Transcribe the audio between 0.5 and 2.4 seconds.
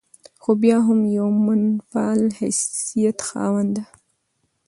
بيا هم د يوه منفعل